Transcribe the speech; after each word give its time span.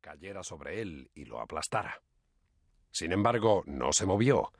cayera 0.00 0.42
sobre 0.42 0.80
él 0.80 1.10
y 1.14 1.24
lo 1.24 1.40
aplastara. 1.40 2.00
Sin 2.90 3.12
embargo, 3.12 3.62
no 3.66 3.92
se 3.92 4.06
movió. 4.06 4.52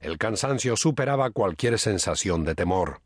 El 0.00 0.18
cansancio 0.18 0.76
superaba 0.76 1.30
cualquier 1.30 1.78
sensación 1.78 2.44
de 2.44 2.54
temor. 2.54 3.00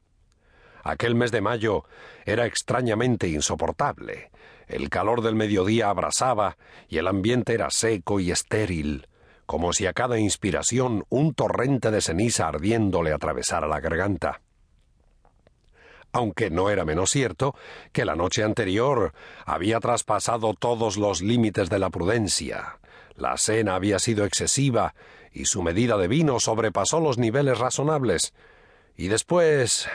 Aquel 0.83 1.15
mes 1.15 1.31
de 1.31 1.41
mayo 1.41 1.85
era 2.25 2.47
extrañamente 2.47 3.29
insoportable. 3.29 4.31
El 4.67 4.89
calor 4.89 5.23
del 5.23 5.35
mediodía 5.35 5.91
abrasaba 5.91 6.57
y 6.89 6.99
el 6.99 7.09
ambiente 7.09 7.55
era 7.55 7.71
seco 7.71 8.21
y 8.21 8.31
estéril, 8.31 9.09
como 9.47 9.73
si 9.73 9.87
a 9.87 9.93
cada 9.93 10.19
inspiración 10.19 11.05
un 11.09 11.35
torrente 11.35 11.91
de 11.91 12.01
ceniza 12.01 12.49
ardiendo 12.49 13.03
le 13.03 13.13
atravesara 13.13 13.67
la 13.67 13.81
garganta. 13.81 14.43
Aunque 16.13 16.51
no 16.51 16.71
era 16.71 16.85
menos 16.85 17.11
cierto 17.11 17.55
que 17.93 18.05
la 18.05 18.17
noche 18.17 18.43
anterior 18.43 19.13
había 19.47 19.81
traspasado 19.81 20.55
todos 20.55 20.97
los 20.97 21.23
límites 21.23 21.71
de 21.71 21.79
la 21.79 21.91
prudencia. 21.91 22.79
La 23.15 23.37
cena 23.37 23.75
había 23.75 23.99
sido 23.99 24.25
excesiva 24.25 24.95
y 25.33 25.45
su 25.45 25.63
medida 25.63 25.97
de 25.97 26.09
vino 26.09 26.41
sobrepasó 26.41 27.01
los 27.01 27.19
niveles 27.19 27.59
razonables. 27.59 28.35
Y 28.97 29.09
después 29.09 29.89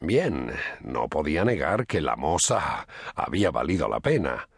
Bien, 0.00 0.50
no 0.80 1.08
podía 1.08 1.44
negar 1.44 1.86
que 1.86 2.00
la 2.00 2.16
moza 2.16 2.86
había 3.14 3.50
valido 3.50 3.86
la 3.86 4.00
pena. 4.00 4.48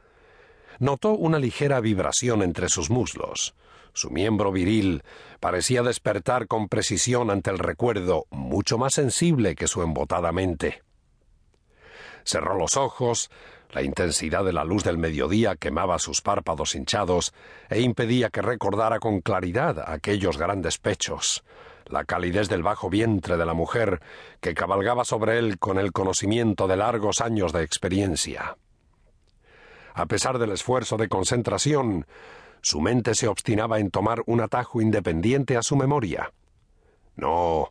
Notó 0.78 1.10
una 1.10 1.40
ligera 1.40 1.80
vibración 1.80 2.42
entre 2.42 2.68
sus 2.68 2.90
muslos. 2.90 3.54
Su 3.92 4.10
miembro 4.10 4.52
viril 4.52 5.02
parecía 5.40 5.82
despertar 5.82 6.46
con 6.46 6.68
precisión 6.68 7.28
ante 7.28 7.50
el 7.50 7.58
recuerdo 7.58 8.26
mucho 8.30 8.78
más 8.78 8.94
sensible 8.94 9.56
que 9.56 9.66
su 9.66 9.82
embotada 9.82 10.30
mente. 10.30 10.82
Cerró 12.24 12.56
los 12.56 12.76
ojos, 12.76 13.30
la 13.72 13.82
intensidad 13.82 14.44
de 14.44 14.52
la 14.52 14.64
luz 14.64 14.84
del 14.84 14.98
mediodía 14.98 15.56
quemaba 15.56 15.98
sus 15.98 16.20
párpados 16.20 16.74
hinchados 16.74 17.32
e 17.70 17.80
impedía 17.80 18.28
que 18.28 18.42
recordara 18.42 18.98
con 18.98 19.20
claridad 19.20 19.82
aquellos 19.90 20.36
grandes 20.36 20.78
pechos, 20.78 21.42
la 21.86 22.04
calidez 22.04 22.48
del 22.48 22.62
bajo 22.62 22.90
vientre 22.90 23.36
de 23.36 23.46
la 23.46 23.54
mujer 23.54 24.00
que 24.40 24.54
cabalgaba 24.54 25.04
sobre 25.04 25.38
él 25.38 25.58
con 25.58 25.78
el 25.78 25.92
conocimiento 25.92 26.68
de 26.68 26.76
largos 26.76 27.20
años 27.20 27.52
de 27.52 27.62
experiencia. 27.62 28.56
A 29.94 30.06
pesar 30.06 30.38
del 30.38 30.52
esfuerzo 30.52 30.96
de 30.96 31.08
concentración, 31.08 32.06
su 32.60 32.80
mente 32.80 33.14
se 33.14 33.28
obstinaba 33.28 33.78
en 33.78 33.90
tomar 33.90 34.22
un 34.26 34.40
atajo 34.40 34.80
independiente 34.80 35.56
a 35.56 35.62
su 35.62 35.76
memoria. 35.76 36.32
No, 37.16 37.70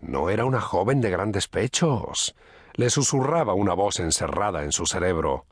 no 0.00 0.30
era 0.30 0.44
una 0.44 0.60
joven 0.60 1.00
de 1.00 1.10
grandes 1.10 1.46
pechos, 1.46 2.34
le 2.74 2.90
susurraba 2.90 3.54
una 3.54 3.74
voz 3.74 4.00
encerrada 4.00 4.64
en 4.64 4.72
su 4.72 4.86
cerebro. 4.86 5.46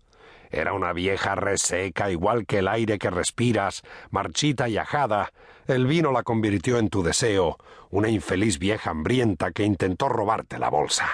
Era 0.50 0.74
una 0.74 0.92
vieja 0.92 1.34
reseca, 1.34 2.10
igual 2.10 2.46
que 2.46 2.58
el 2.58 2.68
aire 2.68 2.98
que 2.98 3.10
respiras, 3.10 3.82
marchita 4.10 4.68
y 4.68 4.76
ajada. 4.76 5.32
El 5.66 5.86
vino 5.86 6.12
la 6.12 6.24
convirtió 6.24 6.78
en 6.78 6.90
tu 6.90 7.02
deseo, 7.02 7.58
una 7.90 8.08
infeliz 8.08 8.58
vieja 8.58 8.90
hambrienta 8.90 9.52
que 9.52 9.64
intentó 9.64 10.08
robarte 10.08 10.58
la 10.58 10.68
bolsa. 10.68 11.08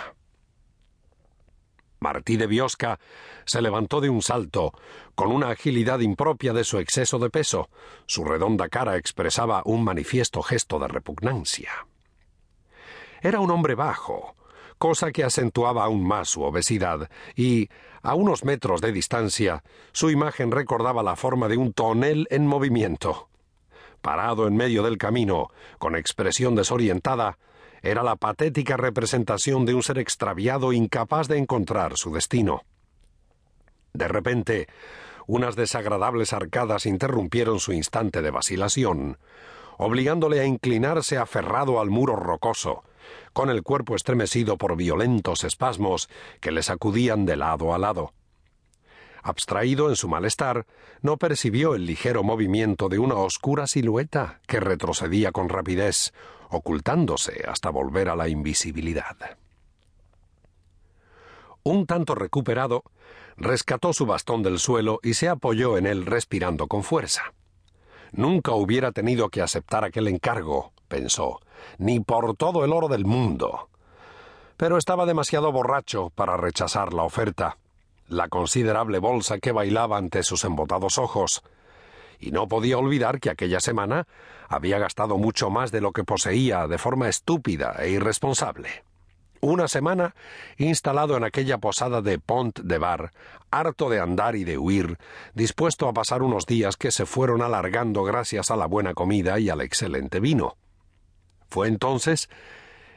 Martí 2.01 2.37
de 2.37 2.47
Biosca 2.47 2.99
se 3.45 3.61
levantó 3.61 4.01
de 4.01 4.09
un 4.09 4.23
salto, 4.23 4.73
con 5.15 5.33
una 5.33 5.51
agilidad 5.51 6.01
impropia 6.01 6.53
de 6.53 6.65
su 6.65 6.79
exceso 6.79 7.19
de 7.19 7.29
peso. 7.29 7.71
Su 8.07 8.25
redonda 8.25 8.69
cara 8.69 8.97
expresaba 8.97 9.63
un 9.65 9.85
manifiesto 9.85 10.43
gesto 10.43 10.79
de 10.79 10.89
repugnancia. 10.89 11.87
Era 13.21 13.41
un 13.41 13.51
hombre 13.51 13.75
bajo, 13.75 14.37
cosa 14.79 15.13
que 15.13 15.25
acentuaba 15.25 15.85
aún 15.85 16.07
más 16.07 16.29
su 16.29 16.43
obesidad, 16.43 17.11
y, 17.37 17.69
a 18.03 18.15
unos 18.15 18.45
metros 18.45 18.81
de 18.81 18.93
distancia, 18.93 19.63
su 19.93 20.11
imagen 20.11 20.51
recordaba 20.51 21.03
la 21.03 21.17
forma 21.17 21.49
de 21.49 21.57
un 21.57 21.73
tonel 21.73 22.27
en 22.31 22.47
movimiento. 22.47 23.29
Parado 24.01 24.47
en 24.47 24.57
medio 24.57 24.83
del 24.83 24.97
camino, 24.97 25.49
con 25.79 25.97
expresión 25.97 26.55
desorientada, 26.55 27.39
era 27.83 28.03
la 28.03 28.17
patética 28.17 28.77
representación 28.77 29.65
de 29.67 29.75
un 29.75 29.83
ser 29.83 29.99
extraviado 29.99 30.73
incapaz 30.73 31.29
de 31.29 31.39
encontrar 31.39 31.97
su 31.97 32.13
destino. 32.13 32.63
De 33.93 34.09
repente, 34.09 34.69
unas 35.27 35.57
desagradables 35.57 36.33
arcadas 36.33 36.87
interrumpieron 36.87 37.61
su 37.61 37.73
instante 37.73 38.23
de 38.23 38.31
vacilación, 38.31 39.19
obligándole 39.77 40.41
a 40.41 40.45
inclinarse 40.45 41.19
aferrado 41.19 41.81
al 41.81 41.91
muro 41.91 42.17
rocoso, 42.17 42.83
con 43.33 43.51
el 43.51 43.63
cuerpo 43.63 43.95
estremecido 43.95 44.59
por 44.59 44.77
violentos 44.77 45.45
espasmos 45.45 46.09
que 46.41 46.53
le 46.53 46.63
sacudían 46.63 47.27
de 47.27 47.37
lado 47.37 47.75
a 47.75 47.79
lado. 47.79 48.13
Abstraído 49.23 49.89
en 49.89 49.97
su 49.97 50.09
malestar, 50.09 50.67
no 51.03 51.17
percibió 51.17 51.75
el 51.75 51.87
ligero 51.87 52.23
movimiento 52.23 52.89
de 52.89 52.99
una 52.99 53.17
oscura 53.17 53.67
silueta 53.67 54.41
que 54.47 54.61
retrocedía 54.61 55.33
con 55.33 55.49
rapidez, 55.49 56.13
ocultándose 56.51 57.45
hasta 57.47 57.71
volver 57.71 58.09
a 58.09 58.17
la 58.17 58.29
invisibilidad. 58.29 59.17
Un 61.63 61.87
tanto 61.87 62.15
recuperado, 62.15 62.85
rescató 63.37 63.93
su 63.93 64.07
bastón 64.07 64.43
del 64.43 64.59
suelo 64.59 65.01
y 65.03 65.15
se 65.15 65.29
apoyó 65.29 65.77
en 65.77 65.87
él 65.87 66.07
respirando 66.07 66.67
con 66.67 66.83
fuerza. 66.83 67.35
Nunca 68.13 68.53
hubiera 68.53 68.93
tenido 68.93 69.29
que 69.29 69.43
aceptar 69.43 69.85
aquel 69.85 70.09
encargo, 70.09 70.73
pensó, 70.89 71.41
ni 71.79 72.01
por 72.01 72.37
todo 72.37 72.65
el 72.65 72.73
oro 72.73 72.89
del 72.89 73.05
mundo. 73.05 73.69
Pero 74.57 74.77
estaba 74.77 75.07
demasiado 75.07 75.53
borracho 75.53 76.11
para 76.15 76.37
rechazar 76.37 76.93
la 76.93 77.05
oferta, 77.05 77.59
la 78.09 78.29
considerable 78.29 78.99
bolsa 78.99 79.39
que 79.39 79.53
bailaba 79.53 79.99
ante 79.99 80.23
sus 80.23 80.45
embotados 80.45 80.99
ojos, 80.99 81.43
y 82.19 82.33
no 82.33 82.49
podía 82.49 82.79
olvidar 82.79 83.21
que 83.21 83.31
aquella 83.31 83.61
semana 83.61 84.07
había 84.49 84.79
gastado 84.79 85.19
mucho 85.19 85.51
más 85.51 85.71
de 85.71 85.81
lo 85.81 85.93
que 85.93 86.05
poseía 86.05 86.67
de 86.67 86.79
forma 86.79 87.09
estúpida 87.09 87.77
e 87.79 87.91
irresponsable. 87.91 88.83
Una 89.41 89.69
semana 89.69 90.17
instalado 90.57 91.17
en 91.17 91.23
aquella 91.23 91.59
posada 91.59 92.03
de 92.03 92.19
Pont 92.19 92.59
de 92.59 92.79
Bar, 92.79 93.13
harto 93.53 93.89
de 93.89 94.01
andar 94.01 94.35
y 94.35 94.43
de 94.43 94.59
huir, 94.59 94.99
dispuesto 95.35 95.89
a 95.89 95.93
pasar 95.93 96.23
unos 96.23 96.45
días 96.45 96.77
que 96.77 96.91
se 96.91 97.07
fueron 97.07 97.43
alargando 97.43 98.03
gracias 98.03 98.51
a 98.51 98.57
la 98.57 98.67
buena 98.67 98.95
comida 98.95 99.39
y 99.39 99.49
al 99.49 99.61
excelente 99.61 100.19
vino. 100.19 100.57
Fue 101.49 101.69
entonces, 101.69 102.29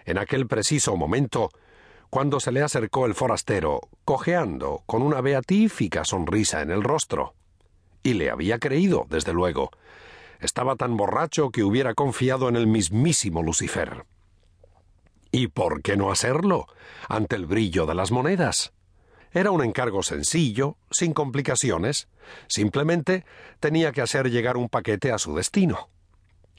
en 0.05 0.17
aquel 0.17 0.47
preciso 0.47 0.95
momento, 0.95 1.49
cuando 2.09 2.39
se 2.39 2.51
le 2.51 2.61
acercó 2.61 3.05
el 3.05 3.15
forastero, 3.15 3.79
cojeando, 4.03 4.83
con 4.85 5.01
una 5.01 5.21
beatífica 5.21 6.03
sonrisa 6.03 6.61
en 6.61 6.71
el 6.71 6.83
rostro. 6.83 7.35
Y 8.03 8.13
le 8.13 8.29
había 8.29 8.59
creído, 8.59 9.07
desde 9.09 9.31
luego. 9.31 9.71
Estaba 10.39 10.75
tan 10.75 10.97
borracho 10.97 11.51
que 11.51 11.63
hubiera 11.63 11.93
confiado 11.93 12.49
en 12.49 12.55
el 12.55 12.67
mismísimo 12.67 13.43
Lucifer. 13.43 14.05
¿Y 15.31 15.47
por 15.47 15.81
qué 15.81 15.95
no 15.95 16.11
hacerlo 16.11 16.67
ante 17.07 17.37
el 17.37 17.45
brillo 17.45 17.85
de 17.85 17.95
las 17.95 18.11
monedas? 18.11 18.73
Era 19.31 19.51
un 19.51 19.63
encargo 19.63 20.03
sencillo, 20.03 20.75
sin 20.89 21.13
complicaciones. 21.13 22.09
Simplemente 22.47 23.23
tenía 23.61 23.93
que 23.93 24.01
hacer 24.01 24.29
llegar 24.29 24.57
un 24.57 24.67
paquete 24.67 25.11
a 25.13 25.17
su 25.17 25.33
destino. 25.35 25.87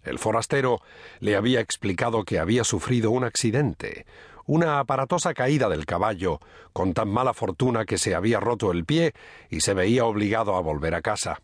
El 0.02 0.18
forastero 0.18 0.80
le 1.20 1.36
había 1.36 1.60
explicado 1.60 2.24
que 2.24 2.38
había 2.38 2.64
sufrido 2.64 3.10
un 3.10 3.24
accidente, 3.24 4.06
una 4.46 4.80
aparatosa 4.80 5.34
caída 5.34 5.68
del 5.68 5.86
caballo, 5.86 6.40
con 6.72 6.94
tan 6.94 7.08
mala 7.08 7.34
fortuna 7.34 7.84
que 7.84 7.98
se 7.98 8.14
había 8.14 8.40
roto 8.40 8.72
el 8.72 8.84
pie 8.84 9.12
y 9.50 9.60
se 9.60 9.74
veía 9.74 10.04
obligado 10.04 10.56
a 10.56 10.60
volver 10.60 10.94
a 10.94 11.02
casa. 11.02 11.40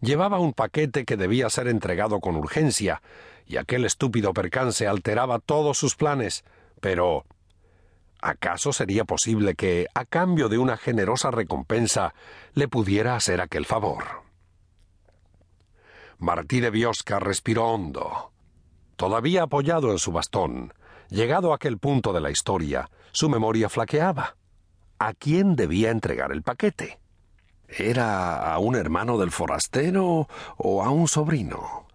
Llevaba 0.00 0.38
un 0.38 0.52
paquete 0.52 1.04
que 1.04 1.16
debía 1.16 1.50
ser 1.50 1.68
entregado 1.68 2.20
con 2.20 2.36
urgencia, 2.36 3.02
y 3.46 3.56
aquel 3.56 3.84
estúpido 3.84 4.32
percance 4.32 4.86
alteraba 4.86 5.38
todos 5.38 5.78
sus 5.78 5.96
planes. 5.96 6.44
Pero. 6.80 7.24
¿Acaso 8.20 8.72
sería 8.72 9.04
posible 9.04 9.54
que, 9.54 9.86
a 9.94 10.04
cambio 10.04 10.48
de 10.48 10.58
una 10.58 10.76
generosa 10.76 11.30
recompensa, 11.30 12.14
le 12.54 12.66
pudiera 12.66 13.14
hacer 13.14 13.40
aquel 13.40 13.64
favor? 13.64 14.27
Martí 16.18 16.58
de 16.58 16.70
Biosca 16.70 17.20
respiró 17.20 17.68
hondo. 17.68 18.32
Todavía 18.96 19.44
apoyado 19.44 19.92
en 19.92 19.98
su 19.98 20.10
bastón, 20.10 20.74
llegado 21.10 21.52
a 21.52 21.56
aquel 21.56 21.78
punto 21.78 22.12
de 22.12 22.20
la 22.20 22.30
historia, 22.30 22.90
su 23.12 23.28
memoria 23.28 23.68
flaqueaba. 23.68 24.36
¿A 24.98 25.14
quién 25.14 25.54
debía 25.54 25.90
entregar 25.90 26.32
el 26.32 26.42
paquete? 26.42 26.98
¿Era 27.68 28.52
a 28.52 28.58
un 28.58 28.74
hermano 28.74 29.16
del 29.16 29.30
forastero 29.30 30.26
o 30.56 30.82
a 30.82 30.90
un 30.90 31.06
sobrino? 31.06 31.86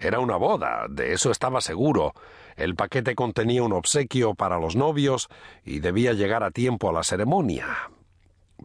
Era 0.00 0.20
una 0.20 0.36
boda, 0.36 0.86
de 0.88 1.12
eso 1.12 1.30
estaba 1.30 1.60
seguro. 1.60 2.14
El 2.56 2.74
paquete 2.74 3.14
contenía 3.14 3.62
un 3.62 3.74
obsequio 3.74 4.34
para 4.34 4.58
los 4.58 4.76
novios 4.76 5.28
y 5.62 5.80
debía 5.80 6.14
llegar 6.14 6.42
a 6.42 6.52
tiempo 6.52 6.88
a 6.88 6.92
la 6.94 7.04
ceremonia. 7.04 7.66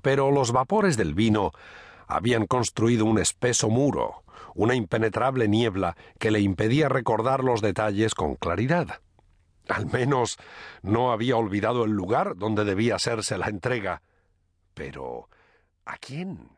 Pero 0.02 0.32
los 0.32 0.54
vapores 0.54 0.96
del 0.96 1.14
vino 1.14 1.52
habían 2.08 2.48
construido 2.48 3.04
un 3.04 3.20
espeso 3.20 3.70
muro, 3.70 4.23
una 4.56 4.76
impenetrable 4.76 5.48
niebla 5.48 5.96
que 6.20 6.32
le 6.32 6.40
impedía 6.40 6.90
recordar 6.90 7.44
los 7.44 7.62
detalles 7.62 8.16
con 8.16 8.36
claridad. 8.36 9.02
Al 9.70 9.86
menos 9.86 10.38
no 10.82 11.12
había 11.12 11.38
olvidado 11.38 11.86
el 11.86 11.92
lugar 11.92 12.36
donde 12.36 12.66
debía 12.66 12.96
hacerse 12.96 13.38
la 13.38 13.48
entrega. 13.48 14.02
Pero 14.74 15.30
¿A 15.86 15.98
quién? 15.98 16.50